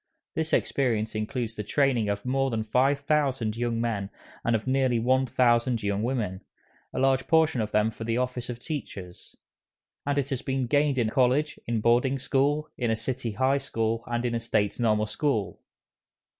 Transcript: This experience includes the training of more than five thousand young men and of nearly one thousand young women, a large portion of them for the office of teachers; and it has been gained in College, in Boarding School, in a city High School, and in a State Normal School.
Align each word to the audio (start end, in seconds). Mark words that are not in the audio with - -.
This 0.33 0.51
experience 0.51 1.13
includes 1.13 1.53
the 1.53 1.63
training 1.63 2.09
of 2.09 2.25
more 2.25 2.49
than 2.49 2.63
five 2.63 3.01
thousand 3.01 3.55
young 3.55 3.79
men 3.79 4.09
and 4.43 4.55
of 4.55 4.65
nearly 4.65 4.97
one 4.97 5.27
thousand 5.27 5.83
young 5.83 6.01
women, 6.01 6.41
a 6.91 6.97
large 6.97 7.27
portion 7.27 7.61
of 7.61 7.69
them 7.69 7.91
for 7.91 8.03
the 8.03 8.17
office 8.17 8.49
of 8.49 8.57
teachers; 8.57 9.35
and 10.03 10.17
it 10.17 10.29
has 10.31 10.41
been 10.41 10.65
gained 10.65 10.97
in 10.97 11.11
College, 11.11 11.59
in 11.67 11.81
Boarding 11.81 12.17
School, 12.17 12.67
in 12.79 12.89
a 12.89 12.95
city 12.95 13.33
High 13.33 13.59
School, 13.59 14.03
and 14.07 14.25
in 14.25 14.33
a 14.33 14.39
State 14.39 14.79
Normal 14.79 15.05
School. 15.05 15.61